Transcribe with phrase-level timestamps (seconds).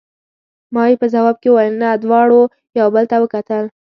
[0.73, 2.41] ما یې په ځواب کې وویل: نه، دواړو
[2.79, 3.65] یو بل ته وکتل.